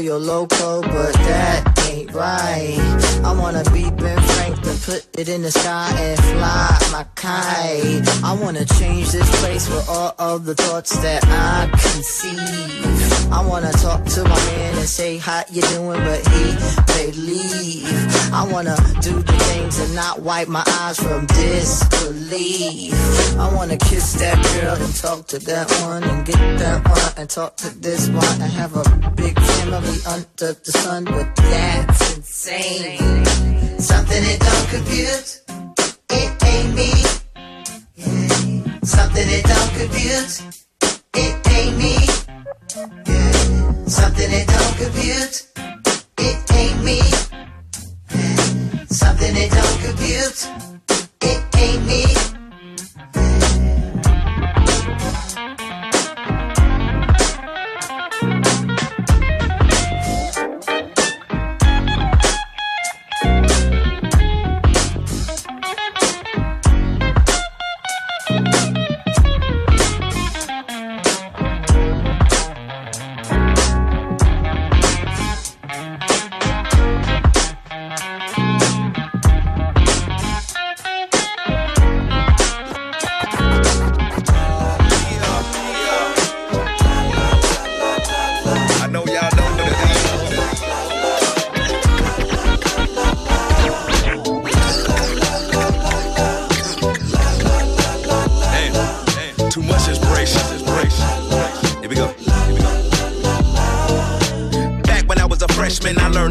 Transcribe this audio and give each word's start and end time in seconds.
Yo 0.00 0.16
Loco, 0.16 0.80
but 0.80 1.12
that 1.12 1.88
ain't 1.90 2.12
right. 2.14 2.78
I 3.22 3.32
wanna 3.38 3.62
be 3.70 3.90
Ben 3.90 4.18
Franklin, 4.18 4.76
put 4.90 5.06
it 5.20 5.28
in 5.28 5.42
the 5.42 5.52
sky 5.52 5.88
and 5.96 6.18
fly 6.18 6.78
my 6.90 7.04
kite. 7.14 8.02
I 8.24 8.32
wanna 8.42 8.64
change 8.64 9.12
this 9.12 9.28
place 9.40 9.68
with 9.68 9.88
all 9.88 10.14
of 10.18 10.44
the 10.44 10.54
thoughts 10.56 10.96
that 10.98 11.22
I 11.26 11.68
conceive. 11.70 13.32
I 13.32 13.40
wanna 13.46 13.70
talk 13.72 14.04
to 14.16 14.24
my 14.24 14.40
man 14.46 14.78
and 14.78 14.88
say 14.88 15.18
how 15.18 15.44
you 15.48 15.62
doing, 15.62 16.00
but 16.08 16.20
he 16.32 16.44
may 16.90 17.12
leave. 17.12 17.86
I 18.32 18.42
wanna 18.50 18.76
do 19.00 19.12
the 19.22 19.36
things 19.50 19.78
and 19.78 19.94
not 19.94 20.22
wipe 20.22 20.48
my 20.48 20.64
eyes 20.80 20.98
from 20.98 21.26
disbelief. 21.26 22.94
I 23.38 23.48
wanna 23.54 23.76
kiss 23.76 24.14
that 24.14 24.38
girl 24.54 24.74
and 24.74 24.94
talk 24.96 25.28
to 25.28 25.38
that 25.50 25.70
one 25.86 26.02
and 26.02 26.26
get 26.26 26.58
that 26.58 26.88
one 26.88 27.12
and 27.16 27.30
talk 27.30 27.56
to 27.58 27.68
this 27.78 28.08
one 28.08 28.42
and 28.42 28.52
have 28.60 28.74
a 28.74 28.84
big 29.10 29.38
family 29.38 29.98
under 30.14 30.52
the 30.64 30.72
sun, 30.82 31.04
but 31.04 31.36
that's 31.36 32.16
insane. 32.16 33.69
Something 33.80 34.22
it 34.24 34.40
don't 34.40 34.68
compute, 34.68 35.40
it 36.10 36.44
ain't 36.44 36.74
me. 36.74 36.90
Something 38.84 39.26
it 39.26 39.44
don't 39.46 39.72
compute, 39.72 40.42
it 41.14 41.48
ain't 41.48 41.78
me. 41.78 41.96
Something 43.86 44.32
it 44.32 44.46
don't 44.48 44.76
compute, 44.76 45.46
it 46.18 46.52
ain't 46.52 46.84
me. 46.84 47.00
Something 48.90 49.36
it 49.36 49.50
don't 49.50 49.80
compute, 49.80 50.46
it 51.22 51.56
ain't 51.56 51.86
me. 51.86 52.29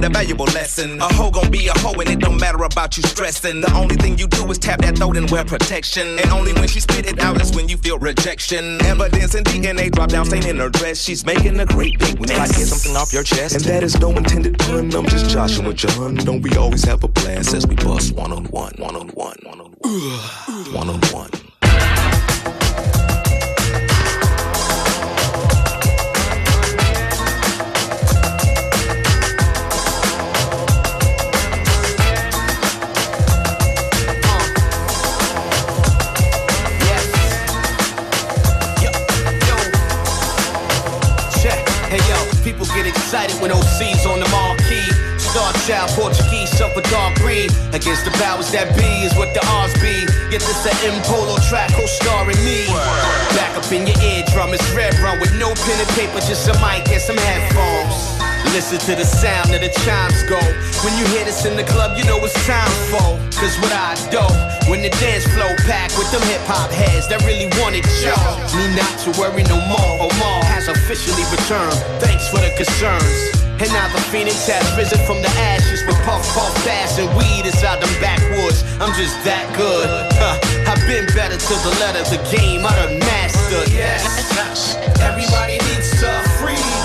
A 0.09 0.11
valuable 0.11 0.45
lesson. 0.45 0.99
A 1.01 1.13
hoe 1.13 1.29
gon' 1.29 1.51
be 1.51 1.67
a 1.67 1.77
hoe 1.79 1.93
and 1.93 2.09
it 2.09 2.19
don't 2.19 2.39
matter 2.39 2.63
about 2.63 2.97
you 2.97 3.03
stressing. 3.03 3.61
The 3.61 3.71
only 3.73 3.95
thing 3.95 4.17
you 4.17 4.27
do 4.27 4.49
is 4.49 4.57
tap 4.57 4.81
that 4.81 4.97
throat 4.97 5.17
and 5.17 5.29
wear 5.29 5.45
protection. 5.45 6.17
And 6.19 6.31
only 6.31 6.53
when 6.53 6.67
she 6.67 6.79
spit 6.79 7.05
it 7.05 7.19
out 7.19 7.39
is 7.39 7.55
when 7.55 7.69
you 7.69 7.77
feel 7.77 7.99
rejection. 7.99 8.81
Evidence 8.81 9.35
and 9.35 9.45
DNA 9.45 9.91
drop 9.91 10.09
down, 10.09 10.25
stain 10.25 10.47
in 10.47 10.57
her 10.57 10.69
dress. 10.69 11.01
She's 11.01 11.25
making 11.25 11.59
a 11.59 11.65
great 11.65 11.99
big 11.99 12.19
when 12.19 12.31
I 12.31 12.47
get 12.47 12.67
something 12.67 12.95
off 12.97 13.13
your 13.13 13.23
chest. 13.23 13.55
And 13.55 13.63
that 13.65 13.83
is 13.83 13.99
no 13.99 14.09
intended 14.11 14.57
pun. 14.57 14.93
I'm 14.95 15.05
just 15.05 15.29
Joshua 15.29 15.73
John. 15.73 16.15
Don't 16.15 16.41
we 16.41 16.55
always 16.55 16.83
have 16.85 17.03
a 17.03 17.07
blast 17.07 17.53
as 17.53 17.67
we 17.67 17.75
bust 17.75 18.15
one 18.15 18.31
on 18.31 18.45
one, 18.45 18.73
one 18.77 18.95
on 18.95 19.09
one, 19.09 19.37
one 19.43 19.61
on 19.61 19.75
one, 19.79 20.73
one 20.73 20.89
on 20.89 21.01
one. 21.13 21.38
When 43.41 43.51
OC's 43.51 44.05
on 44.05 44.19
the 44.19 44.29
marquee. 44.29 44.87
Star 45.17 45.51
child, 45.67 45.89
Portuguese, 45.95 46.51
dark 46.57 47.15
green. 47.15 47.49
Against 47.73 48.05
the 48.05 48.11
powers 48.19 48.51
that 48.51 48.75
be 48.75 49.05
is 49.05 49.15
what 49.15 49.33
the 49.33 49.43
R's 49.61 49.73
be. 49.79 50.05
Get 50.31 50.41
this 50.41 50.65
a 50.65 50.73
M 50.87 51.01
polo 51.03 51.37
track, 51.47 51.71
co-starring 51.73 52.39
me. 52.43 52.67
Back 53.35 53.55
up 53.57 53.71
in 53.71 53.87
your 53.87 53.99
eardrum, 54.01 54.53
it's 54.53 54.65
red 54.73 54.93
run 54.99 55.19
with 55.19 55.33
no 55.37 55.53
pen 55.53 55.77
and 55.79 55.91
paper, 55.95 56.19
just 56.23 56.47
a 56.47 56.53
mic 56.59 56.87
and 56.89 57.01
some 57.01 57.17
headphones. 57.17 58.19
Listen 58.53 58.79
to 58.89 58.95
the 58.95 59.05
sound 59.05 59.53
of 59.53 59.61
the 59.61 59.69
chimes 59.85 60.23
go. 60.23 60.39
When 60.83 60.97
you 60.97 61.05
hear 61.13 61.25
this 61.25 61.45
in 61.45 61.55
the 61.55 61.63
club, 61.63 61.97
you 61.97 62.03
know 62.05 62.17
it's 62.23 62.33
time 62.45 62.71
for. 62.89 63.28
Cause 63.39 63.55
what 63.63 63.71
I 63.71 63.95
do, 64.11 64.19
when 64.67 64.83
the 64.83 64.91
dance 64.99 65.23
flow 65.31 65.47
packed 65.63 65.95
with 65.95 66.11
them 66.11 66.19
hip 66.27 66.43
hop 66.43 66.67
heads 66.75 67.07
that 67.07 67.23
really 67.23 67.47
want 67.63 67.71
it, 67.71 67.87
yo. 68.03 68.11
Me 68.51 68.67
not 68.75 68.91
to 69.07 69.15
worry 69.15 69.47
no 69.47 69.55
more. 69.63 70.11
Omar 70.11 70.43
has 70.43 70.67
officially 70.67 71.23
returned. 71.31 71.79
Thanks 72.03 72.27
for 72.27 72.43
the 72.43 72.51
concerns. 72.59 73.31
And 73.63 73.71
now 73.71 73.87
the 73.95 74.03
phoenix 74.11 74.43
has 74.51 74.67
risen 74.75 74.99
from 75.07 75.23
the 75.23 75.31
ashes 75.55 75.87
with 75.87 75.95
puff, 76.03 76.19
puff, 76.35 76.51
fast 76.67 76.99
and 76.99 77.07
weed 77.15 77.47
inside 77.47 77.79
them 77.79 77.95
backwoods. 78.03 78.67
I'm 78.83 78.91
just 78.99 79.15
that 79.23 79.47
good. 79.55 79.87
Huh. 80.19 80.35
I've 80.67 80.83
been 80.83 81.07
better 81.15 81.39
till 81.39 81.63
the 81.63 81.71
letter, 81.79 82.03
the 82.11 82.19
game 82.35 82.67
I 82.67 82.75
done 82.75 82.99
mastered. 82.99 83.71
Yes, 83.71 84.75
everybody 84.99 85.63
needs 85.63 85.95
to 86.03 86.11
freeze. 86.43 86.78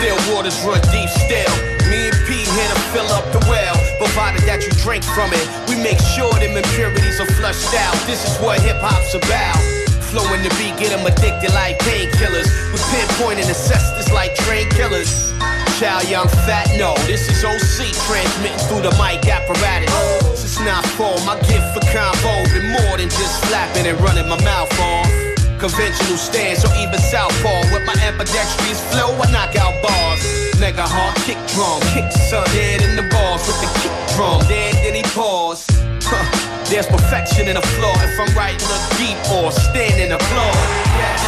Still 0.00 0.16
waters 0.32 0.56
run 0.64 0.80
deep 0.88 1.12
still. 1.12 1.52
Me 1.92 2.08
and 2.08 2.16
P 2.24 2.40
here 2.40 2.72
to 2.72 2.80
fill 2.88 3.08
up 3.12 3.28
the 3.36 3.42
well. 3.44 3.76
Provided 4.00 4.40
that 4.48 4.64
you 4.64 4.72
drink 4.80 5.04
from 5.12 5.28
it, 5.36 5.44
we 5.68 5.76
make 5.76 6.00
sure 6.16 6.32
them 6.40 6.56
impurities 6.56 7.20
are 7.20 7.28
flushed 7.36 7.76
out. 7.76 7.92
This 8.08 8.24
is 8.24 8.40
what 8.40 8.60
hip 8.64 8.80
hop's 8.80 9.12
about. 9.12 9.60
Flowing 10.08 10.42
the 10.42 10.48
beat, 10.56 10.74
get 10.80 10.90
them 10.96 11.04
addicted 11.04 11.52
like 11.52 11.78
painkillers. 11.84 12.48
We 12.72 12.80
pinpoint 12.88 13.44
and 13.44 13.50
assess 13.52 13.92
this 14.00 14.10
like 14.10 14.34
train 14.48 14.66
killers. 14.72 15.30
Child, 15.76 16.08
young 16.08 16.28
fat, 16.48 16.72
no. 16.80 16.96
This 17.04 17.28
is 17.28 17.44
OC 17.44 17.92
transmitting 18.08 18.58
through 18.72 18.82
the 18.88 18.94
mic 18.96 19.28
apparatus. 19.28 19.92
Since 20.40 20.64
not 20.64 20.84
four, 20.96 21.14
my 21.28 21.36
gift 21.44 21.76
for 21.76 21.84
combo 21.92 22.32
been 22.56 22.72
more 22.72 22.96
than 22.96 23.12
just 23.12 23.44
slapping 23.44 23.84
and 23.84 24.00
running 24.00 24.28
my 24.28 24.40
mouth 24.40 24.72
off. 24.80 25.29
Conventional 25.60 26.16
stance 26.16 26.64
or 26.64 26.72
even 26.80 26.98
southpaw 26.98 27.60
with 27.70 27.84
my 27.84 27.92
ambidextrous 28.00 28.80
flow, 28.90 29.12
I 29.12 29.30
knock 29.30 29.54
out 29.56 29.76
bars. 29.82 30.24
Mega 30.58 30.88
hard 30.88 31.14
kick 31.28 31.36
drum, 31.52 31.84
kick 31.92 32.10
son 32.12 32.46
dead 32.56 32.80
in 32.80 32.96
the 32.96 33.04
balls 33.12 33.44
with 33.44 33.60
the 33.60 33.68
kick 33.84 33.92
drum. 34.16 34.40
Then 34.48 34.72
then 34.80 34.94
he 34.94 35.02
pause. 35.12 35.66
Huh. 36.00 36.24
There's 36.64 36.86
perfection 36.86 37.46
in 37.46 37.56
the 37.56 37.66
floor. 37.76 37.92
If 38.00 38.18
I'm 38.18 38.34
right, 38.34 38.56
look 38.56 38.84
deep 38.96 39.20
or 39.28 39.52
stand 39.52 40.00
in 40.00 40.08
the 40.08 40.20
floor. 40.32 40.52
Yes, 40.96 41.20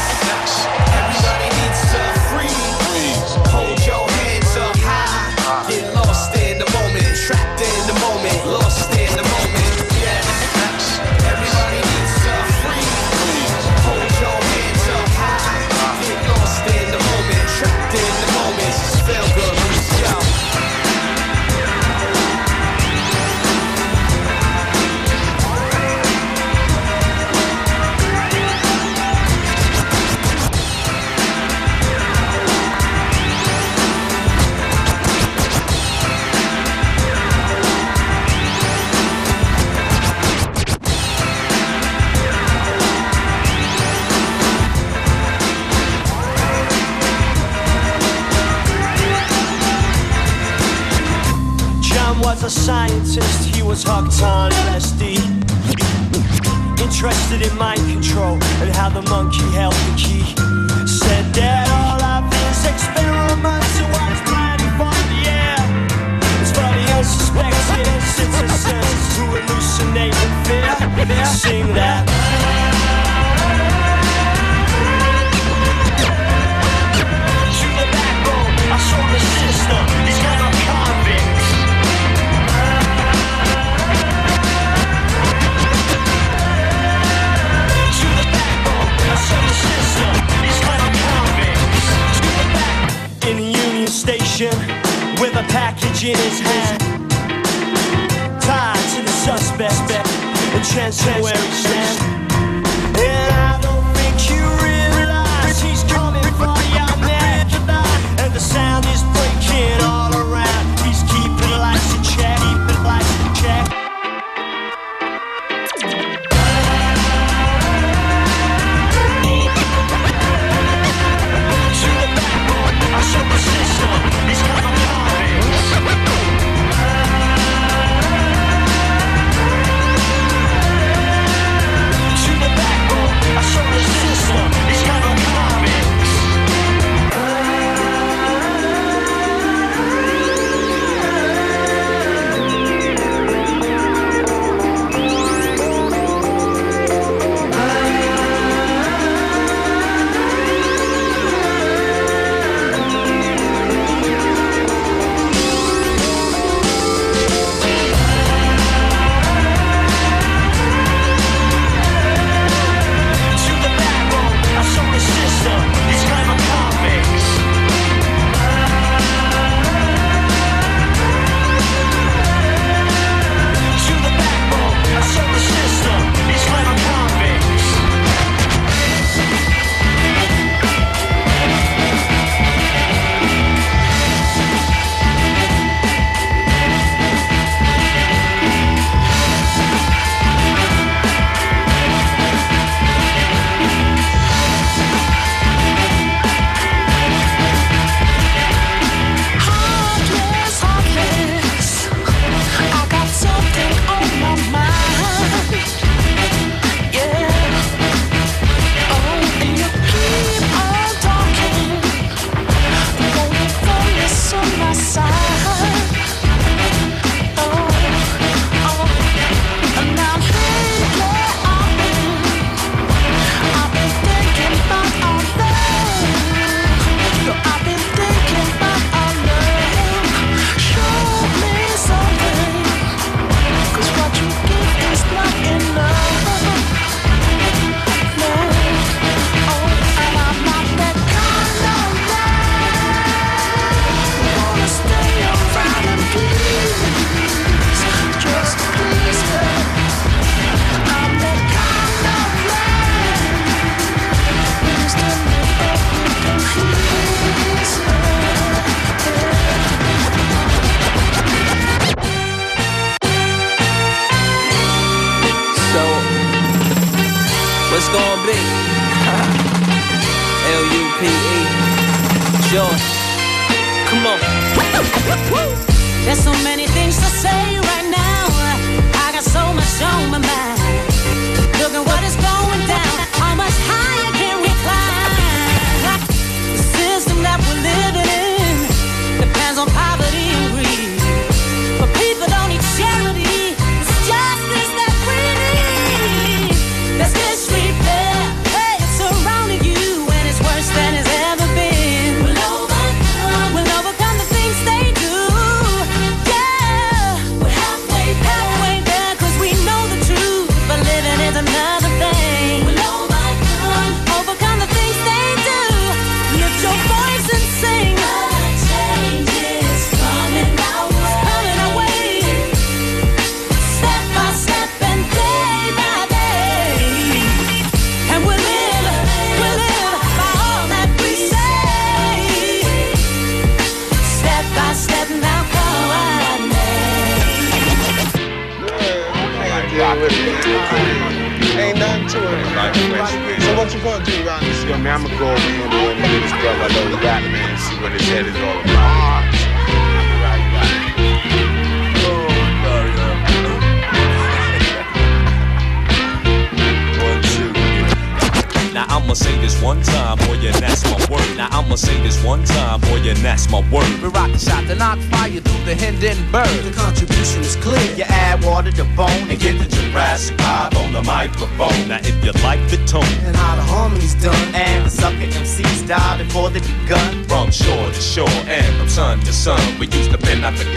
everybody 0.96 1.48
needs 1.52 1.80
to 1.92 2.11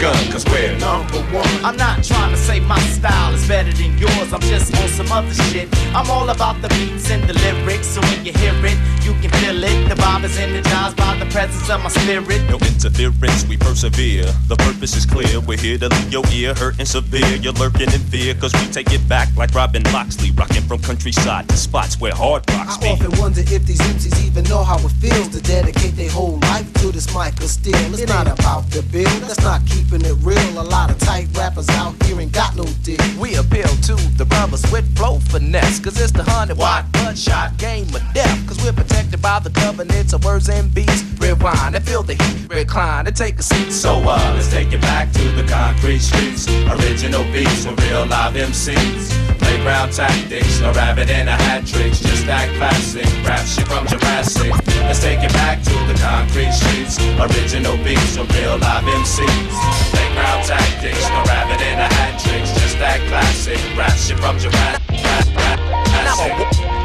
gun, 0.00 0.16
cause 0.30 0.44
we're 0.46 0.76
number 0.78 1.20
one. 1.32 1.48
I'm 1.64 1.76
not 1.76 2.04
trying 2.04 2.30
to 2.30 2.36
say 2.36 2.60
my 2.60 2.78
style 2.80 3.34
is 3.34 3.46
better 3.48 3.72
than 3.72 3.96
yours, 3.98 4.32
I'm 4.32 4.40
just 4.42 4.72
some 5.06 5.24
other 5.24 5.34
shit. 5.34 5.68
I'm 5.94 6.10
all 6.10 6.28
about 6.28 6.60
the 6.62 6.68
beats 6.68 7.10
and 7.10 7.22
the 7.24 7.34
lyrics, 7.34 7.88
so 7.88 8.00
when 8.00 8.24
you 8.24 8.32
hear 8.32 8.54
it, 8.64 8.78
you 9.04 9.12
can 9.20 9.30
feel 9.40 9.62
it. 9.62 9.88
The 9.88 9.94
vibe 9.94 10.24
is 10.24 10.38
energized 10.38 10.96
by 10.96 11.16
the 11.18 11.26
presence 11.26 11.68
of 11.70 11.82
my 11.82 11.88
spirit. 11.88 12.42
No 12.50 12.58
interference, 12.58 13.46
we 13.46 13.56
persevere. 13.56 14.26
The 14.48 14.56
purpose 14.56 14.96
is 14.96 15.06
clear. 15.06 15.40
We're 15.40 15.58
here 15.58 15.78
to 15.78 15.88
leave 15.88 16.12
your 16.12 16.24
ear 16.32 16.54
hurting 16.54 16.86
severe. 16.86 17.36
You're 17.36 17.54
lurking 17.54 17.92
in 17.92 18.02
fear, 18.12 18.34
cause 18.34 18.52
we 18.54 18.66
take 18.72 18.92
it 18.92 19.06
back 19.08 19.28
like 19.36 19.54
Robin 19.54 19.82
Loxley, 19.92 20.30
rocking 20.32 20.62
from 20.62 20.80
countryside 20.80 21.48
to 21.48 21.56
spots 21.56 22.00
where 22.00 22.14
hard 22.14 22.48
rocks 22.50 22.78
I 22.82 22.92
often 22.92 23.18
wonder 23.18 23.40
if 23.40 23.64
these 23.66 23.80
MCs 23.80 24.26
even 24.26 24.44
know 24.44 24.62
how 24.64 24.78
it 24.78 24.92
feels 25.00 25.28
to 25.28 25.40
dedicate 25.40 25.96
their 25.96 26.10
whole 26.10 26.38
life 26.50 26.72
to 26.80 26.92
this 26.92 27.06
mic 27.14 27.38
of 27.40 27.48
steel. 27.48 27.74
It's 27.94 28.00
it 28.00 28.08
not 28.08 28.26
about 28.26 28.68
the 28.70 28.82
bill, 28.82 29.10
that's 29.20 29.40
not 29.42 29.64
keeping 29.66 30.04
it 30.04 30.16
real. 30.22 30.60
A 30.60 30.62
lot 30.62 30.90
of 30.90 30.98
tight 30.98 31.15
finesse, 35.56 35.80
cause 35.80 36.00
it's 36.00 36.12
the 36.12 36.22
hundred 36.22 36.58
watt 36.58 36.84
bloodshot 36.92 37.56
game 37.56 37.86
of 37.94 38.02
death. 38.12 38.46
Cause 38.46 38.62
we're 38.62 38.72
protected 38.72 39.20
by 39.22 39.38
the 39.38 39.50
covenants 39.50 40.12
of 40.12 40.24
words 40.24 40.48
and 40.48 40.72
beats. 40.74 41.02
Rewind 41.18 41.74
and 41.74 41.84
feel 41.84 42.02
the 42.02 42.14
heat, 42.14 42.48
recline 42.48 43.06
and 43.06 43.16
take 43.16 43.38
a 43.38 43.42
seat. 43.42 43.72
So 43.72 43.94
uh, 44.04 44.32
let's 44.34 44.50
take 44.50 44.72
it 44.72 44.80
back 44.80 45.12
to 45.12 45.24
the 45.32 45.44
concrete 45.44 46.00
streets. 46.00 46.48
Original 46.68 47.24
beats 47.32 47.66
with 47.66 47.80
real 47.88 48.06
live 48.06 48.34
MCs. 48.34 49.38
Playground 49.38 49.92
tactics, 49.92 50.60
no 50.60 50.72
rabbit 50.72 51.10
in 51.10 51.28
a 51.28 51.36
hat 51.36 51.66
tricks, 51.66 52.00
just 52.00 52.26
that 52.26 52.48
classic 52.56 53.06
rap 53.26 53.46
shit 53.46 53.66
from 53.66 53.86
Jurassic. 53.86 54.52
Let's 54.86 55.00
take 55.00 55.22
it 55.22 55.32
back 55.32 55.62
to 55.62 55.74
the 55.88 55.96
concrete 56.00 56.52
streets. 56.52 56.98
Original 57.18 57.76
beats 57.78 58.18
with 58.18 58.30
real 58.36 58.58
live 58.58 58.84
MCs. 58.84 59.54
Playground 59.90 60.44
tactics, 60.44 61.08
no 61.08 61.22
rabbit 61.24 61.60
in 61.60 61.78
a 61.78 61.88
hat 61.96 62.20
tricks, 62.20 62.52
just 62.60 62.78
that 62.78 63.00
classic 63.08 63.58
rap 63.76 63.96
shit 63.96 64.18
from 64.18 64.38
Jurassic. 64.38 64.95
And 65.18 66.08
I'm 66.08 66.72
a 66.72 66.75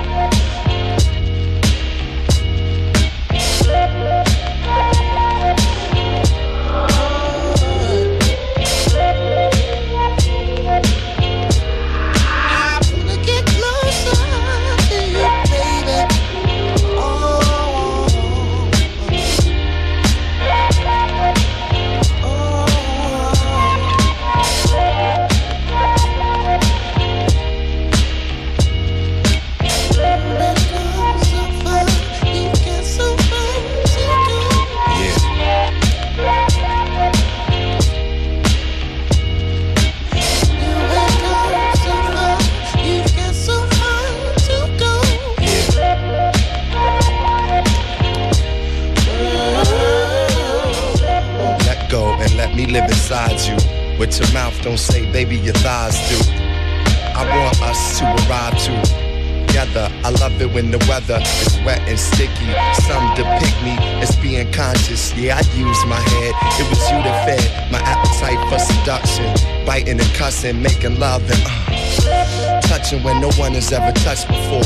With 53.12 54.18
your 54.18 54.32
mouth 54.32 54.58
don't 54.63 54.80
say, 54.80 55.06
baby, 55.12 55.36
your 55.36 55.53
thighs 55.56 56.00
do. 56.08 56.32
I 56.32 57.27
want 57.27 57.62
us 57.62 58.00
to 58.00 58.06
arrive 58.06 58.56
together. 58.58 59.91
I 60.06 60.12
love 60.12 60.41
it 60.41 60.50
when 60.53 60.72
the 60.72 60.77
weather 60.88 61.20
is 61.20 61.60
wet 61.65 61.82
and 61.89 62.00
sticky. 62.00 62.56
Some 62.88 63.13
depict 63.15 63.62
me 63.63 63.75
as 64.00 64.15
being 64.15 64.50
conscious. 64.53 65.13
Yeah, 65.13 65.36
I 65.36 65.41
use 65.58 65.86
my 65.88 66.00
head. 66.00 66.34
It 66.56 66.70
was 66.70 66.80
you 66.88 67.03
that 67.03 67.27
fed 67.27 67.70
my 67.70 67.80
appetite 67.80 68.39
for 68.48 68.60
seduction. 68.60 69.27
Biting 69.65 70.00
and 70.00 70.13
cussing, 70.15 70.62
making 70.62 70.98
love 70.98 71.22
and 71.30 71.44
uh, 71.46 72.62
touching 72.62 73.03
when 73.03 73.20
no 73.20 73.30
one 73.32 73.51
has 73.56 73.74
ever 73.74 73.91
touched 73.91 74.30
before. 74.30 74.63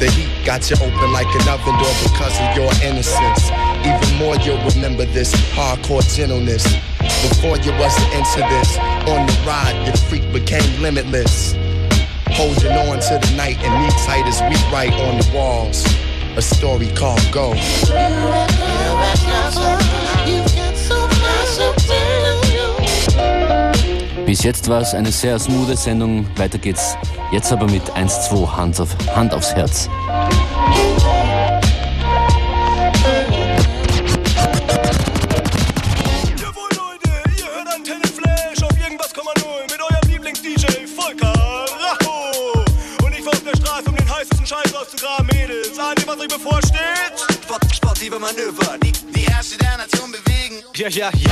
The 0.00 0.10
heat 0.10 0.32
got 0.46 0.70
you 0.70 0.76
open 0.76 1.12
like 1.12 1.28
an 1.28 1.46
oven 1.46 1.76
door 1.76 1.92
because 2.08 2.40
of 2.40 2.56
your 2.56 2.72
innocence. 2.82 3.50
Even 3.84 4.18
more, 4.18 4.36
you'll 4.36 4.62
remember 4.74 5.04
this 5.04 5.34
hardcore 5.54 6.02
gentleness. 6.14 6.64
Before 6.98 7.56
you 7.58 7.72
wasn't 7.78 8.12
into 8.14 8.40
this, 8.48 8.78
on 9.08 9.26
the 9.26 9.36
ride, 9.46 9.82
your 9.86 9.96
freak 10.08 10.32
became 10.32 10.80
limitless. 10.80 11.54
Holding 12.30 12.72
on 12.72 12.98
to 13.00 13.18
the 13.20 13.34
night 13.36 13.58
and 13.62 13.84
me 13.84 13.90
tight 14.06 14.24
as 14.26 14.40
we 14.42 14.56
write 14.72 14.94
on 14.94 15.18
the 15.18 15.30
walls. 15.34 15.84
A 16.36 16.42
story 16.42 16.88
called 16.94 17.20
Go. 17.30 17.52
Bis 24.24 24.42
jetzt 24.44 24.68
war 24.68 24.80
es 24.80 24.94
eine 24.94 25.12
sehr 25.12 25.38
smoothe 25.38 25.76
Sendung. 25.76 26.26
Weiter 26.36 26.58
geht's 26.58 26.96
jetzt 27.32 27.52
aber 27.52 27.66
mit 27.66 27.82
1-2 27.92 28.56
Hand, 28.56 28.80
auf, 28.80 28.96
Hand 29.14 29.34
aufs 29.34 29.54
Herz. 29.54 29.90
Sportive 48.02 48.18
Manöver, 48.18 48.78
die, 48.82 48.90
die 49.14 49.26
Herrscher 49.30 49.58
der 49.58 49.76
Nation 49.76 50.10
bewegen. 50.10 50.58
Ja, 50.74 50.88
ja, 50.88 51.10
ja. 51.14 51.30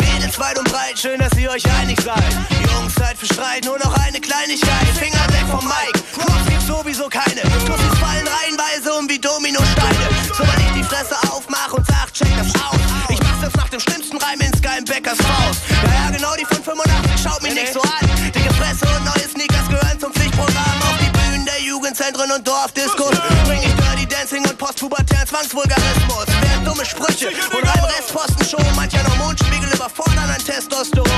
Mädels 0.00 0.38
weit 0.40 0.58
und 0.58 0.68
breit, 0.68 0.98
schön, 0.98 1.20
dass 1.20 1.32
ihr 1.38 1.50
euch 1.50 1.64
einig 1.78 2.00
seid. 2.02 2.34
Jungs, 2.72 2.94
Zeit 2.96 3.16
für 3.16 3.26
Streit, 3.26 3.64
nur 3.64 3.78
noch 3.78 3.94
eine 4.04 4.20
Kleinigkeit. 4.20 4.88
Finger 4.98 5.22
weg 5.30 5.46
vom 5.48 5.62
Mike, 5.62 6.00
Props 6.18 6.48
gibt's 6.48 6.66
sowieso 6.66 7.08
keine. 7.08 7.42
Tussis 7.64 7.98
fallen 8.00 8.26
reihenweise 8.26 8.92
um 8.98 9.08
wie 9.08 9.20
Dominosteine. 9.20 10.08
Sobald 10.36 10.58
ich 10.58 10.82
die 10.82 10.82
Fresse 10.82 11.14
aufmach 11.30 11.72
und 11.74 11.86
sag, 11.86 12.12
check 12.12 12.32
das 12.36 12.52
aus. 12.60 12.80
Ich 13.08 13.20
mach 13.22 13.40
das 13.40 13.54
nach 13.54 13.68
dem 13.68 13.78
schlimmsten 13.78 14.16
Reim 14.16 14.40
in 14.40 14.52
Sky 14.58 14.82
Beckers 14.82 15.18
Faust. 15.18 15.60
Ja, 15.70 15.94
ja, 15.94 16.10
genau 16.10 16.34
die 16.34 16.44
von 16.44 16.62
85, 16.62 17.22
schaut 17.22 17.42
mich 17.42 17.54
nicht 17.54 17.72
so 17.72 17.82
an. 17.82 18.32
Dicke 18.34 18.52
Fresse 18.54 18.86
und 18.96 19.04
neue 19.04 19.28
Sneakers 19.30 19.68
gehören 19.68 20.00
zum 20.00 20.12
Pflichtprogramm. 20.12 20.78
Auf 20.90 20.98
die 20.98 21.10
Bühnen 21.10 21.44
der 21.46 21.60
Jugendzentren 21.62 22.32
und 22.32 22.46
Dorfdiskos 22.46 23.14
bring 23.46 23.62
ich 23.62 23.79
Dancing 24.20 24.46
und 24.46 24.58
postpubertären 24.58 25.26
Zwangsvulgarismus. 25.26 26.26
Während 26.42 26.66
dumme 26.66 26.84
Sprüche 26.84 27.28
und 27.56 27.64
rein 27.64 27.84
Restposten 27.84 28.44
schon. 28.44 28.76
Mancher 28.76 29.02
noch 29.02 29.16
Mundspiegel 29.16 29.72
überfordern 29.72 30.28
an 30.28 30.44
Testosteron. 30.44 31.08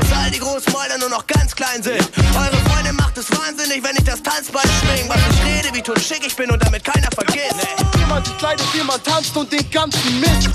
Bis 0.00 0.12
all 0.12 0.32
die 0.32 0.40
Großmäuler 0.40 0.98
nur 0.98 1.10
noch 1.10 1.24
ganz 1.28 1.54
klein 1.54 1.80
sind. 1.80 2.10
Eure 2.34 2.56
Freundin 2.66 2.96
macht 2.96 3.16
es 3.18 3.30
wahnsinnig, 3.30 3.84
wenn 3.84 3.94
ich 3.96 4.02
das 4.02 4.20
Tanzbein 4.20 4.66
schwing. 4.82 5.08
Was 5.08 5.18
ich 5.30 5.44
rede, 5.44 5.76
wie 5.76 5.80
tot 5.80 6.00
schick 6.00 6.26
ich 6.26 6.34
bin 6.34 6.50
und 6.50 6.60
damit 6.60 6.82
keiner 6.82 7.08
vergisst. 7.14 7.54
Jemand 7.96 8.26
sich 8.26 8.36
kleidet, 8.38 8.66
jemand 8.74 9.04
tanzt 9.04 9.36
und 9.36 9.52
den 9.52 9.70
ganzen 9.70 10.18
Mist. 10.18 10.50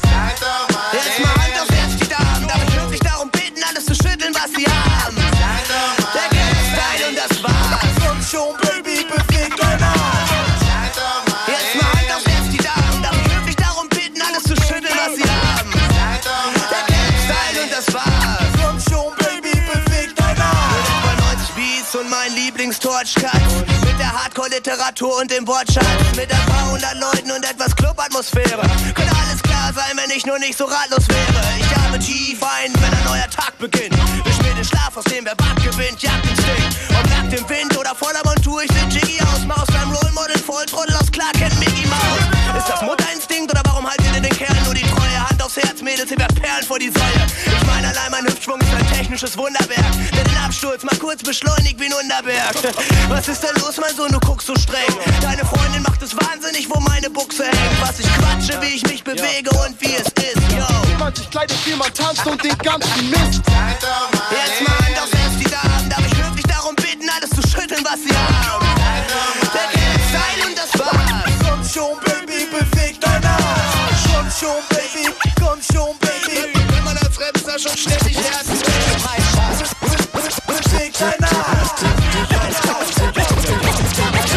Jetzt 0.91 1.19
mal 1.23 1.31
Hand 1.31 1.55
auf 1.61 1.69
Herz, 1.69 1.95
die 1.97 2.09
Damen. 2.09 2.45
Darf 2.45 2.59
ich 2.67 2.75
wirklich 2.75 2.99
darum 2.99 3.31
bitten, 3.31 3.63
alles 3.69 3.85
zu 3.85 3.95
schütteln, 3.95 4.35
was 4.35 4.51
sie 4.51 4.67
haben? 4.67 5.15
Der 5.15 6.27
Geldstyle 6.27 7.07
und 7.07 7.17
das 7.17 7.41
war's. 7.41 8.11
Und 8.11 8.21
schon, 8.29 8.64
Lieblings-Torchcut. 22.85 23.85
Mit 23.85 23.99
der 23.99 24.11
Hardcore-Literatur 24.11 25.19
und 25.19 25.31
dem 25.31 25.47
Wortschatz. 25.47 26.15
Mit 26.15 26.31
ein 26.31 26.45
paar 26.45 26.71
hundert 26.71 26.95
Leuten 26.95 27.31
und 27.31 27.43
etwas 27.43 27.75
Club-Atmosphäre. 27.75 28.61
Könnte 28.93 29.15
alles 29.15 29.41
klar 29.41 29.73
sein, 29.73 29.97
wenn 29.97 30.15
ich 30.15 30.25
nur 30.25 30.37
nicht 30.39 30.57
so 30.57 30.65
ratlos 30.65 31.07
wäre. 31.09 31.43
Ich 31.59 31.75
habe 31.75 31.99
tief 31.99 32.41
ein, 32.43 32.73
wenn 32.75 32.93
ein 32.93 33.03
neuer 33.05 33.29
Tag 33.29 33.57
beginnt. 33.57 33.95
Ich 34.25 34.43
will 34.43 34.53
den 34.53 34.63
Schlaf, 34.63 34.95
aus 34.95 35.03
dem 35.05 35.25
wer 35.25 35.35
Bad 35.35 35.55
gewinnt, 35.57 36.01
Jagdinstinkt. 36.01 36.77
Ob 36.89 37.09
nackt 37.09 37.33
im 37.33 37.49
Wind 37.49 37.77
oder 37.77 37.95
voller 37.95 38.24
Perlen 46.45 46.63
vor 46.63 46.77
die 46.77 46.91
Säule. 46.91 47.25
Ich 47.45 47.65
meine, 47.65 47.87
allein 47.87 48.11
mein 48.11 48.25
Hüftschwung 48.25 48.61
ist 48.61 48.73
ein 48.77 48.87
technisches 48.93 49.35
Wunderwerk. 49.35 49.91
Der 50.13 50.23
den 50.23 50.37
Absturz 50.37 50.83
mal 50.83 50.95
kurz 50.97 51.23
beschleunigt 51.23 51.79
wie 51.79 51.85
ein 51.85 51.93
Unterberg. 51.93 52.53
Was 53.09 53.27
ist 53.27 53.41
denn 53.41 53.55
los, 53.61 53.77
mein 53.81 53.95
Sohn, 53.95 54.11
du 54.11 54.19
guckst 54.19 54.45
so 54.45 54.55
streng. 54.55 54.93
Deine 55.21 55.43
Freundin 55.43 55.81
macht 55.81 56.03
es 56.03 56.15
wahnsinnig, 56.15 56.69
wo 56.69 56.79
meine 56.81 57.09
Buchse 57.09 57.45
hängt. 57.45 57.81
Was 57.81 57.99
ich 57.99 58.05
quatsche, 58.05 58.61
wie 58.61 58.75
ich 58.75 58.85
mich 58.85 59.03
bewege 59.03 59.49
und 59.65 59.73
wie 59.81 59.95
es 59.95 60.05
ist, 60.21 60.51
yo. 60.53 60.67
Wie 60.87 60.97
man 60.99 61.15
sich 61.15 61.27
kleidet, 61.31 61.57
wie 61.65 61.75
man 61.75 61.91
tanzt 61.91 62.23
und 62.27 62.43
den 62.43 62.57
ganzen 62.59 63.09
Mist. 63.09 63.41
Jetzt 64.29 64.61
mal 64.61 64.77
Hand 64.85 65.01
auf 65.01 65.09
selbst 65.09 65.39
die 65.39 65.49
Damen. 65.49 65.89
Darf 65.89 66.05
ich 66.05 66.17
wirklich 66.17 66.45
darum 66.45 66.75
bitten, 66.75 67.09
alles 67.09 67.31
zu 67.31 67.41
schütteln, 67.41 67.83
was 67.83 67.99
sie 68.05 68.15
haben? 68.15 68.67
Der 69.49 69.67
Geld 69.73 70.01
sein 70.13 70.37
und 70.45 70.55
das 70.55 70.69
war's. 70.77 71.25
Komm 71.41 71.61
schon, 71.65 71.97
Baby, 72.05 72.45
beweg 72.53 73.01
dein 73.01 73.23
Arsch. 73.25 74.05
Komm 74.13 74.29
schon, 74.29 74.61
Baby, 74.69 75.09
komm 75.55 75.61
schon, 75.61 75.97
Baby. 75.99 76.51
Wenn 76.69 76.83
man 76.83 76.97
als 76.97 77.19
Rapstar 77.19 77.59
schon 77.59 77.77
ständig 77.77 78.17
Herz 78.17 78.47
Beweg 80.47 80.93
dein 80.99 81.15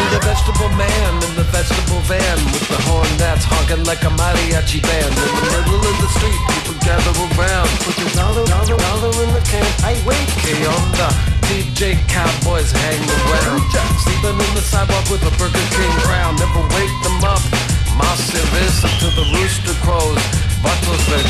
the 0.09 0.19
vegetable 0.25 0.69
man 0.75 1.13
in 1.21 1.35
the 1.35 1.43
vegetable 1.51 2.01
van 2.07 2.37
with 2.51 2.67
the 2.67 2.81
horn 2.89 3.07
that's 3.17 3.45
honking 3.45 3.83
like 3.85 4.01
a 4.03 4.09
mariachi 4.09 4.81
band. 4.81 5.13
In 5.13 5.29
the 5.37 5.45
middle 5.53 5.77
of 5.85 5.95
the 6.01 6.09
street, 6.17 6.39
people 6.49 6.77
gather 6.81 7.13
around. 7.37 7.69
Put 7.85 7.97
your 7.99 8.09
dollar, 8.17 8.45
dollar, 8.47 8.77
dollar 8.77 9.23
in 9.23 9.29
the 9.33 9.41
can. 9.45 9.65
Hey, 9.85 10.01
wait, 10.07 10.29
hey, 10.41 10.65
on 10.65 10.91
the 10.97 11.09
DJ 11.45 11.99
cowboys 12.07 12.71
hang 12.71 13.01
around. 13.05 13.61
Sleeping 14.01 14.39
in 14.39 14.51
the 14.55 14.61
sidewalk 14.61 15.05
with 15.11 15.21
a 15.27 15.31
Burger 15.37 15.67
King 15.77 15.93
crown. 16.01 16.35
Never 16.37 16.61
wake 16.73 16.97
them 17.03 17.23
up. 17.23 17.68
Más 17.99 18.17
cerveza 18.17 18.87
to 18.99 19.11
the 19.11 19.25
rooster 19.37 19.75
crows. 19.83 20.21
Vatos 20.63 21.05
de 21.09 21.29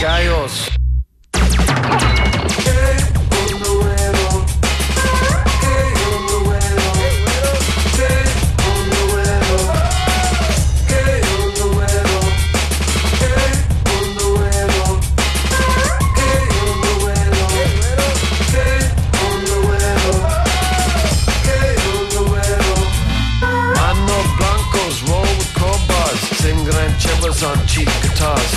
cheap 27.79 27.88
guitars. 28.01 28.51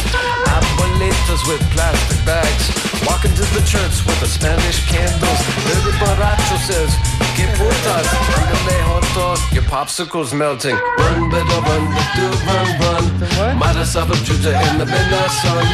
Abuelitas 0.51 1.47
with 1.47 1.63
plastic 1.71 2.19
bags, 2.27 2.65
walking 3.07 3.33
to 3.35 3.45
the 3.55 3.63
church 3.67 4.05
with 4.07 4.19
the 4.21 4.27
Spanish 4.27 4.79
candles. 4.91 5.41
Little 5.69 5.95
borracho 6.03 6.57
says, 6.59 6.91
"Que 7.37 7.47
putas, 7.57 8.09
andale 8.39 8.77
joto, 8.89 9.27
your 9.53 9.67
popsicle's 9.75 10.33
melting." 10.33 10.77
Run, 10.99 11.31
better 11.31 11.61
run, 11.69 11.85
do 12.17 12.27
run, 12.49 12.69
run. 12.83 13.59
Might 13.59 13.77
as 13.77 13.95
well 13.95 14.07
juja 14.27 14.53
in 14.69 14.79
the 14.79 14.87
midnight 14.87 15.33
sun. 15.43 15.67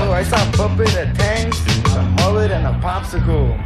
Oh, 0.00 0.12
I 0.20 0.24
saw 0.24 0.42
Puppet, 0.56 0.94
a 1.04 1.06
tank, 1.20 1.54
a 1.98 2.02
mullet, 2.18 2.50
and 2.50 2.66
a 2.66 2.74
popsicle. 2.86 3.56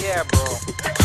Yeah, 0.00 0.22
bro. 0.24 0.99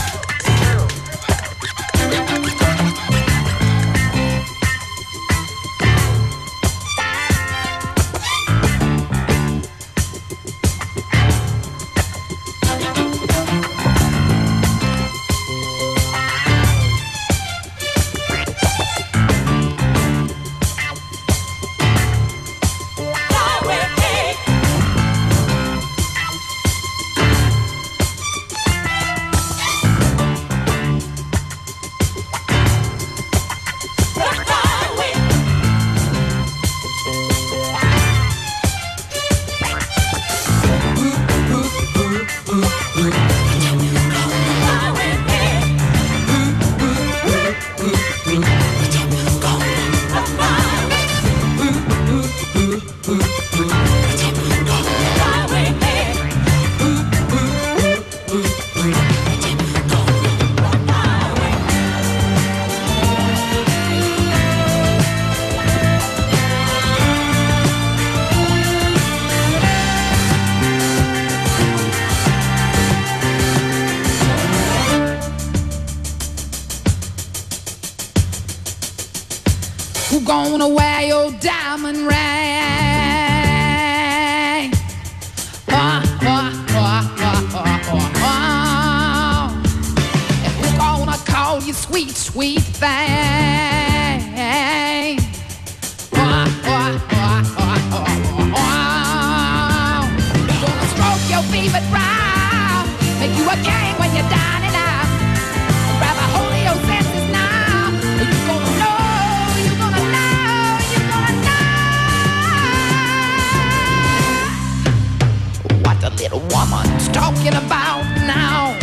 Talking 117.16 117.56
about 117.56 118.04
now. 118.28 118.74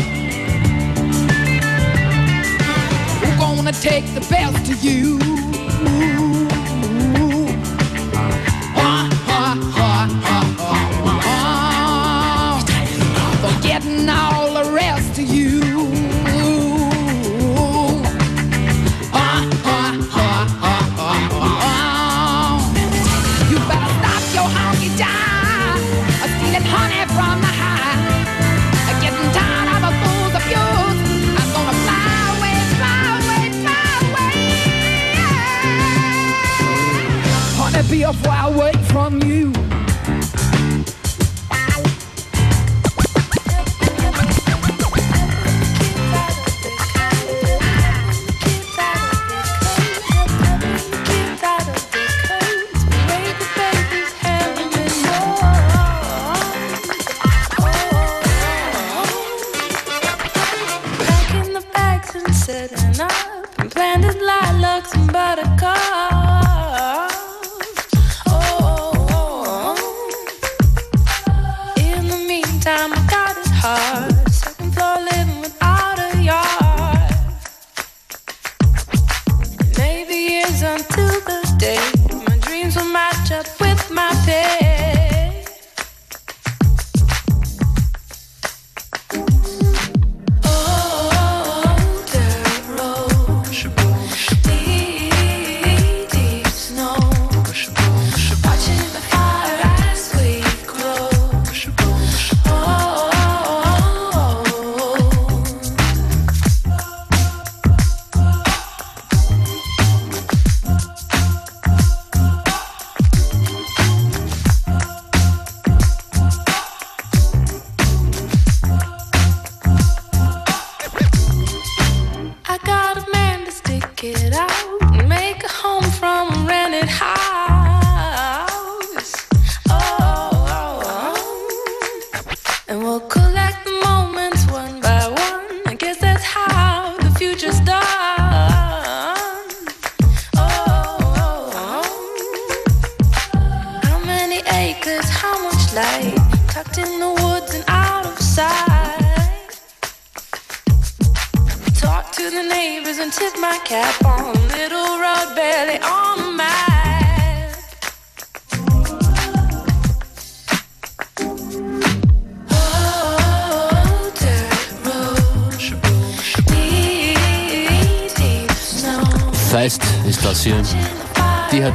Who 3.21 3.37
gonna 3.39 3.73
take 3.73 4.07
the 4.15 4.27
best 4.31 4.71
of 4.71 4.83
you? 4.83 6.52
Be 38.03 38.09
a 38.09 38.13
fly 38.15 38.49
away 38.49 38.73
from 38.91 39.23
you. 39.23 39.62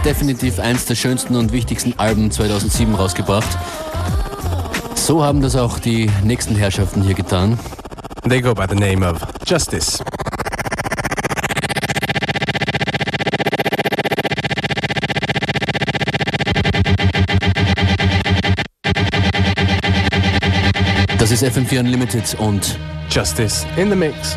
Definitiv 0.04 0.60
eins 0.60 0.86
der 0.86 0.96
schönsten 0.96 1.36
und 1.36 1.52
wichtigsten 1.52 1.94
Alben 1.98 2.32
2007 2.32 2.96
rausgebracht. 2.96 3.48
So 4.96 5.24
haben 5.24 5.42
das 5.42 5.56
auch 5.56 5.78
die 5.78 6.10
nächsten 6.24 6.56
Herrschaften 6.56 7.04
hier 7.04 7.14
getan. 7.14 7.60
They 8.28 8.42
go 8.42 8.56
by 8.56 8.66
the 8.68 8.76
name 8.76 9.08
of 9.08 9.20
Justice. 9.46 10.04
Das 21.20 21.30
ist 21.30 21.44
FM4 21.44 21.82
Unlimited 21.82 22.36
und 22.40 22.80
Justice 23.12 23.68
in 23.76 23.92
the 23.92 23.96
Mix. 23.96 24.36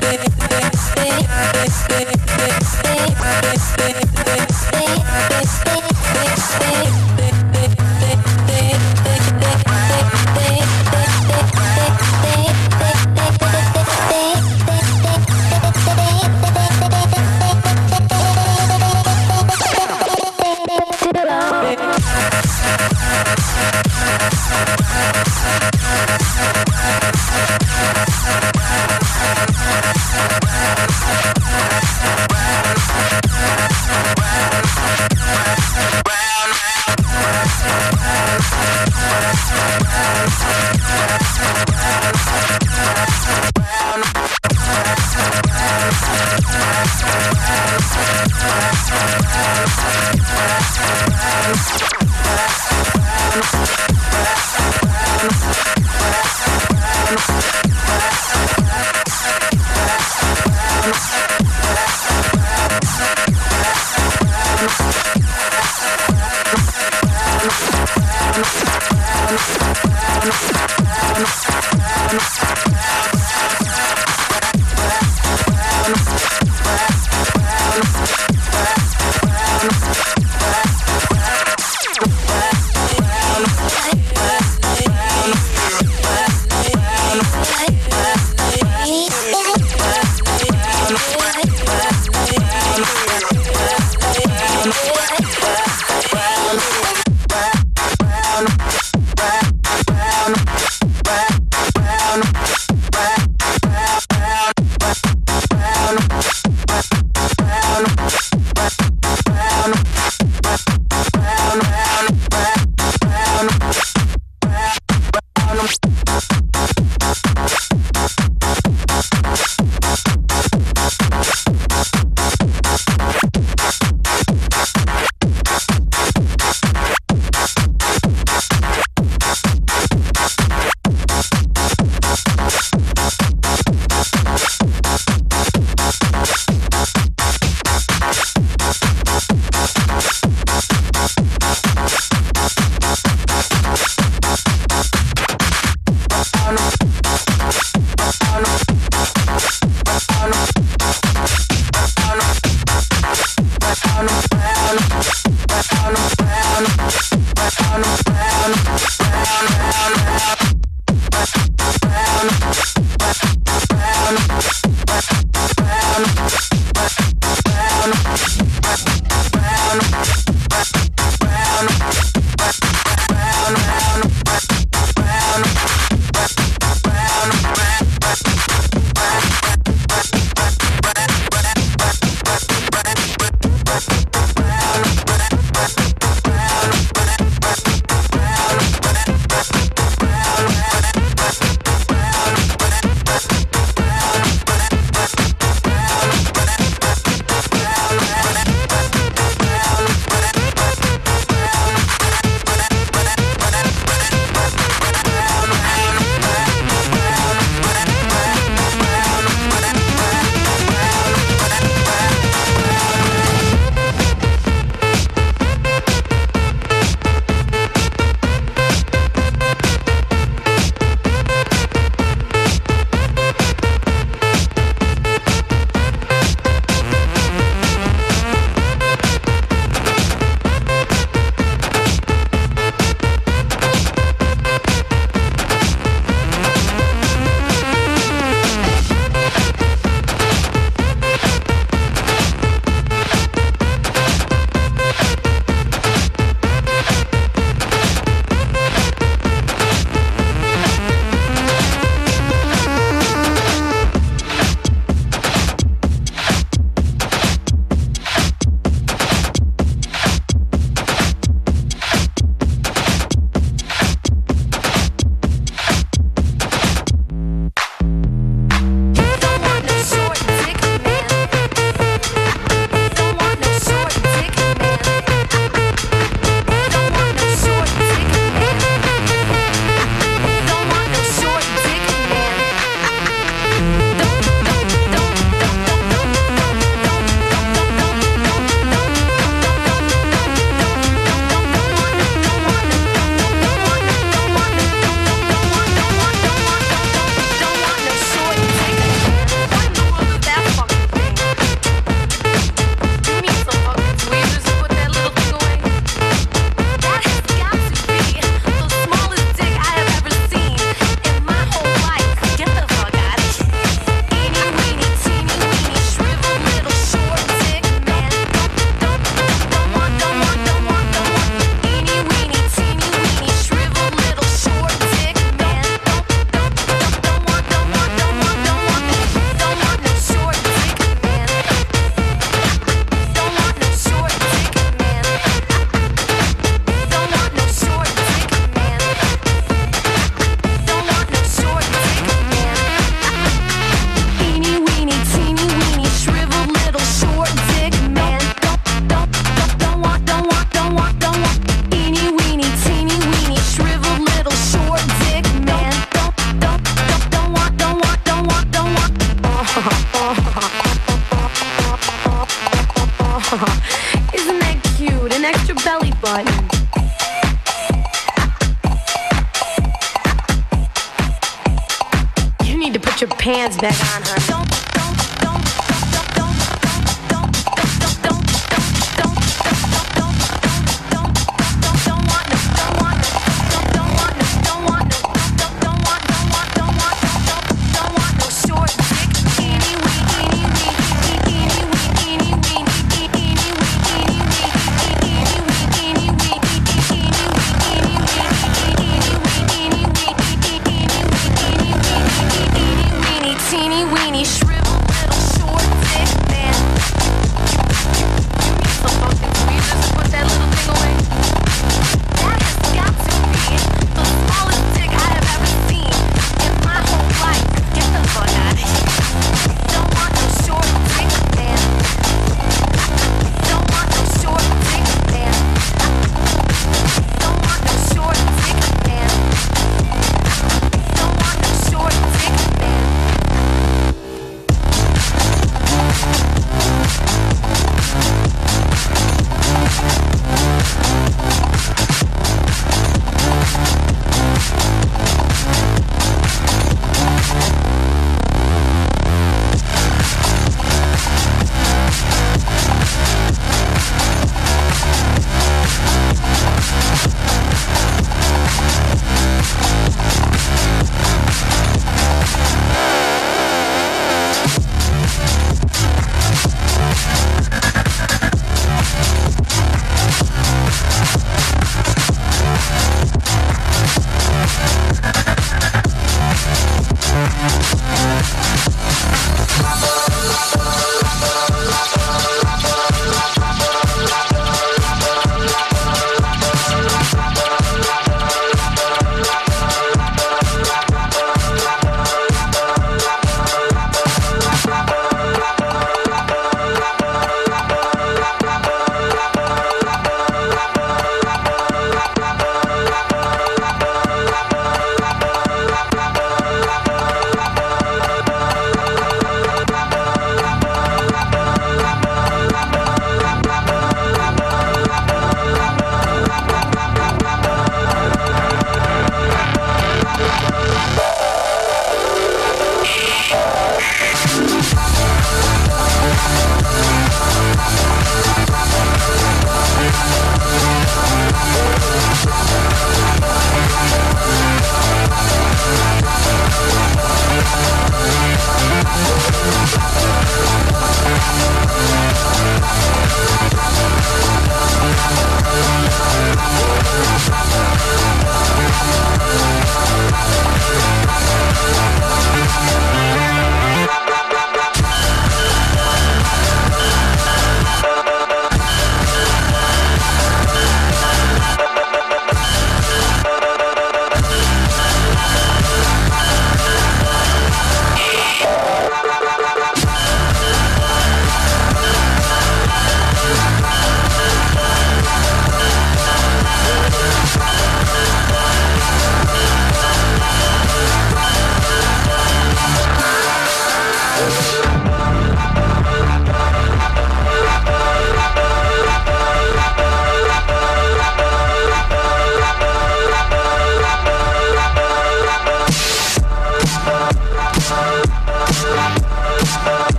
Baby 0.00 0.29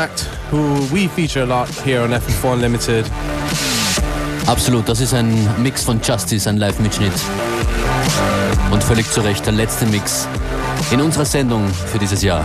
act 0.00 0.26
who 0.50 0.80
we 0.92 1.08
feature 1.08 1.42
a 1.42 1.46
lot 1.46 1.68
here 1.84 2.00
on 2.00 2.10
FM4 2.10 2.54
Unlimited. 2.54 3.04
Absolut, 4.46 4.88
das 4.88 5.00
ist 5.00 5.12
ein 5.12 5.62
Mix 5.62 5.84
von 5.84 6.00
Justice, 6.02 6.48
ein 6.48 6.56
Live-Mitschnitt. 6.56 7.12
Und 8.70 8.82
völlig 8.82 9.10
zu 9.10 9.20
Recht 9.20 9.44
der 9.44 9.52
letzte 9.52 9.86
Mix 9.86 10.26
in 10.90 11.00
unserer 11.00 11.26
Sendung 11.26 11.68
für 11.68 11.98
dieses 11.98 12.22
Jahr. 12.22 12.44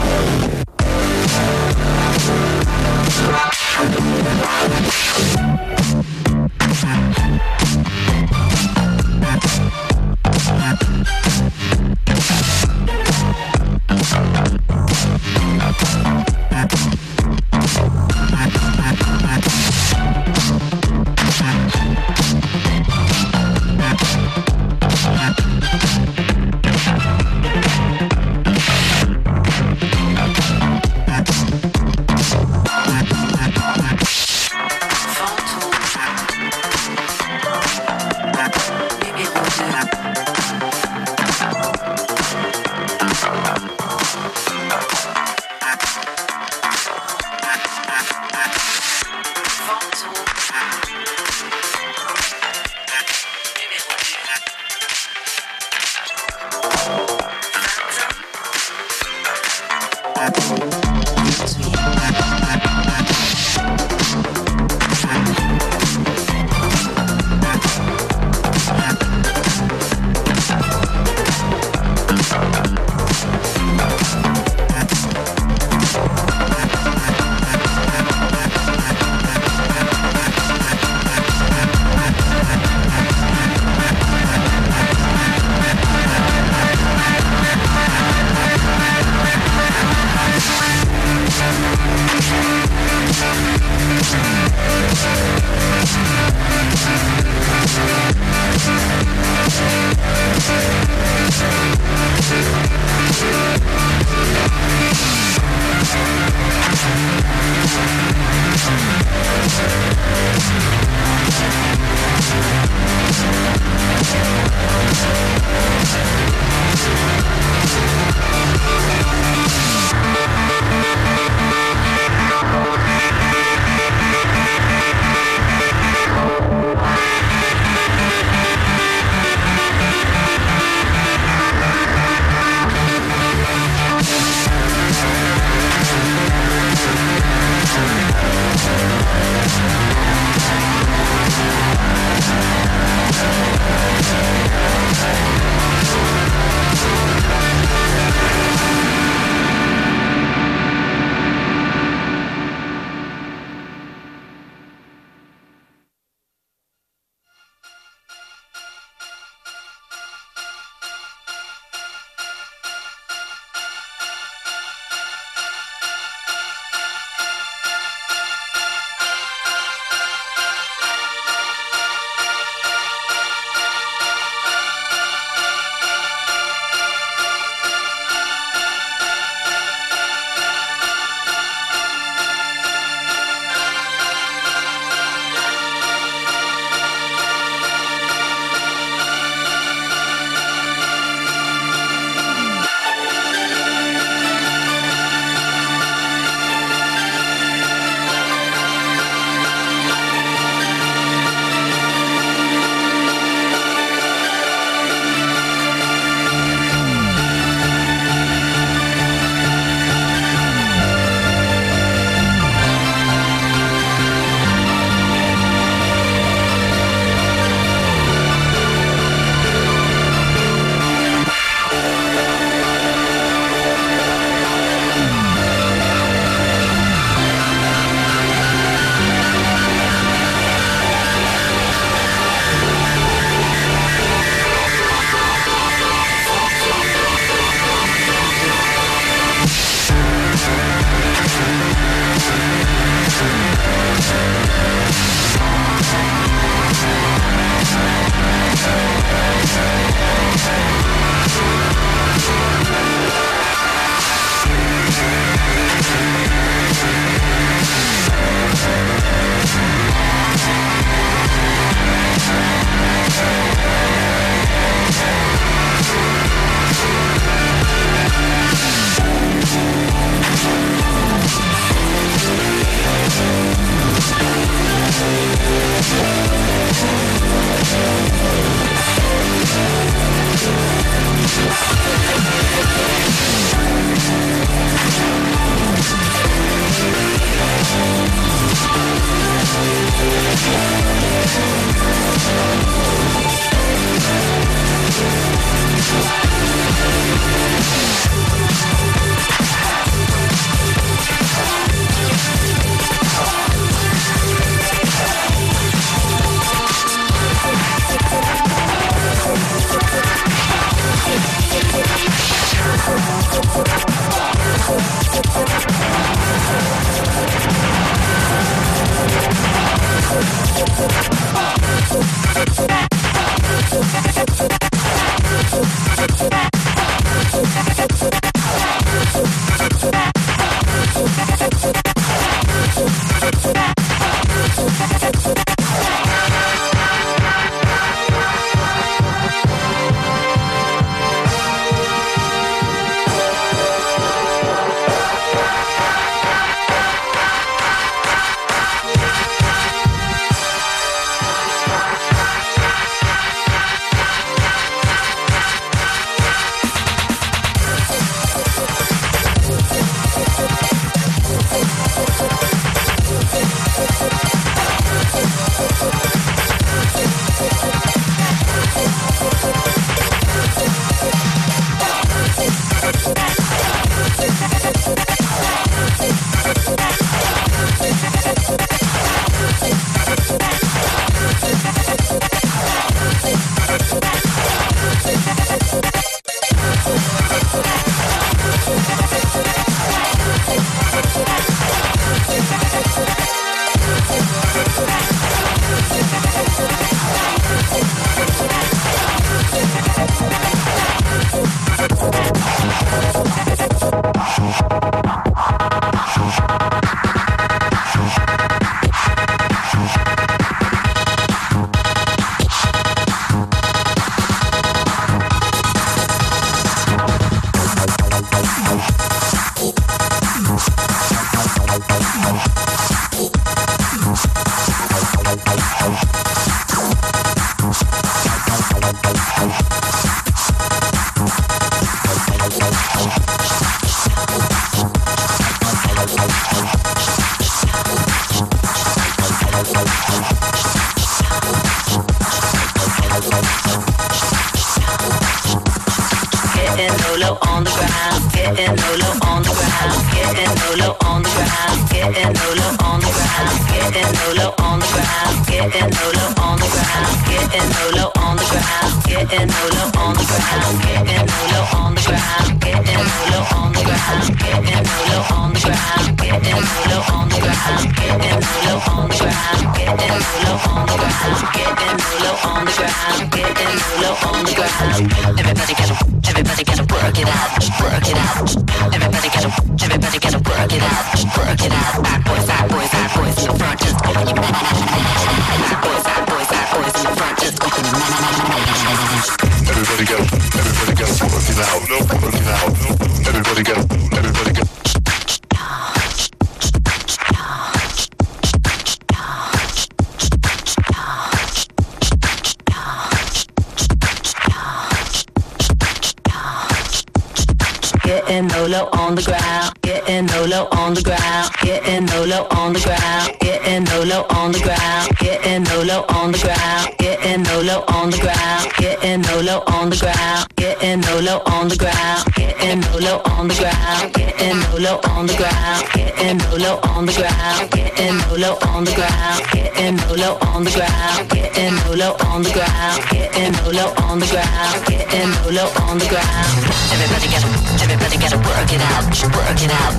low 512.31 512.47
on 512.51 512.71
the 512.71 512.79
ground, 512.79 513.37
getting 513.41 513.83
low 513.85 514.03
low 514.03 514.25
on 514.29 514.53
the 514.53 514.59
ground, 514.59 515.17
getting 515.17 515.65
low 515.65 515.83
low 515.83 516.05
on 516.07 516.31
the 516.31 516.37
ground, 516.37 516.95
getting 516.97 517.43
low 517.43 517.61
low 517.61 517.83
on 517.89 518.09
the 518.09 518.17
ground. 518.19 518.80
Getting 519.11 519.27
low, 519.27 519.41
low 519.41 519.59
on 519.67 519.89
the 519.89 519.97
ground. 519.99 520.47
Getting 520.55 521.01
low, 521.03 521.19
low 521.19 521.43
on 521.51 521.67
the 521.67 521.75
ground. 521.75 522.23
Getting 522.31 522.79
low, 522.95 523.03
low 523.03 523.19
on 523.27 523.51
the 523.51 523.55
ground. 523.59 524.13
Getting 524.15 524.63
low, 524.71 524.79
low 524.79 525.03
on 525.11 525.27
the 525.27 525.35
ground. 525.35 525.83
Getting 525.91 526.39
low, 526.47 526.63
low 526.63 526.79
on 526.95 527.03
the 527.03 527.11
ground. 527.11 527.67
Getting 527.75 528.15
low, 528.31 528.39
low 528.39 528.63
on 528.71 528.87
the 528.87 528.95
ground. 528.95 529.43
Getting 529.51 529.99
low, 530.07 530.15
low 530.15 530.39
on 530.55 530.63
the 530.63 530.71
ground. 530.71 531.27
Getting 531.27 531.75
low, 531.83 531.91
low 531.91 532.15
on 532.23 532.39
the 532.39 532.51
ground. 532.55 533.03
Getting 533.11 533.51
low, 533.59 533.71
low 533.75 533.91
on 534.07 534.19
the 534.23 534.27
ground. 534.31 534.79
Getting 534.87 535.31
no 535.43 535.49
low 535.51 535.67
on 535.83 535.99
the 535.99 536.07
ground. 536.07 536.55
Everybody 536.95 537.27
get 537.27 537.43
everybody 537.83 538.15
get 538.15 538.31
work 538.31 538.71
it 538.71 538.79
out. 538.79 539.11
Work 539.27 539.59
it 539.59 539.75
out. 539.75 539.91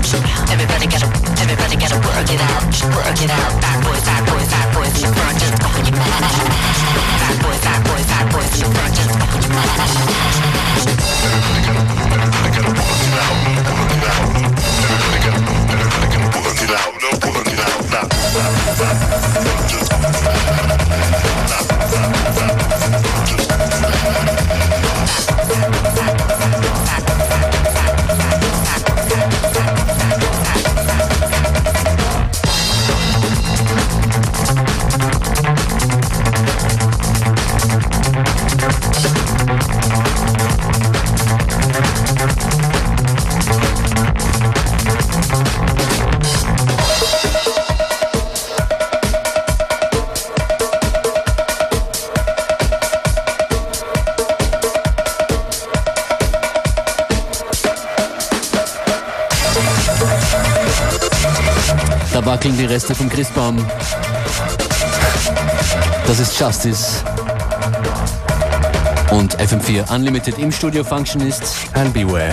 Everybody 0.49 0.89
get 0.89 1.05
everybody 1.05 1.77
get 1.77 1.93
work 2.01 2.33
it 2.33 2.41
out. 2.41 2.65
Work 2.97 3.21
it 3.21 3.29
out. 3.29 3.61
Bad 3.61 3.77
boys, 3.85 4.05
bad 4.09 4.25
boys, 4.25 4.49
bad 4.49 4.73
boys. 4.73 4.97
You're 5.05 5.13
just 5.37 5.61
going 5.61 5.93
mad. 6.01 6.92
I 8.11 8.25
break 8.31 8.59
your 8.59 8.71
project, 8.73 10.42
Reste 62.73 62.95
vom 62.95 63.11
Christbaum. 63.11 63.63
Das 66.07 66.19
ist 66.19 66.41
Justice. 66.41 67.05
Und 69.11 69.37
FM4 69.37 69.95
Unlimited 69.95 70.39
im 70.39 70.51
Studio 70.51 70.83
Function 70.83 71.21
ist 71.21 71.55
and 71.75 71.93
beware. 71.93 72.33